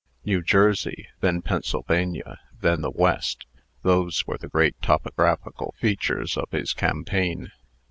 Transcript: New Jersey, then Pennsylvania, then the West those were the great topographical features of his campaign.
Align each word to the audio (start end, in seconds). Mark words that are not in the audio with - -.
New 0.25 0.41
Jersey, 0.41 1.09
then 1.19 1.43
Pennsylvania, 1.43 2.39
then 2.59 2.81
the 2.81 2.89
West 2.89 3.45
those 3.83 4.25
were 4.25 4.39
the 4.39 4.47
great 4.49 4.81
topographical 4.81 5.75
features 5.77 6.37
of 6.37 6.49
his 6.49 6.73
campaign. 6.73 7.51